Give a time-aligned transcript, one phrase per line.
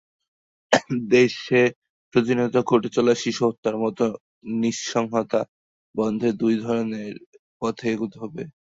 [1.11, 1.61] দেশে
[2.13, 4.05] প্রতিনিয়ত ঘটে চলা শিশুহত্যার মতো
[4.53, 5.41] নৃশংসতা
[5.95, 7.13] বন্ধে দুই ধরনের
[7.61, 8.43] পথে এগোতে হবে।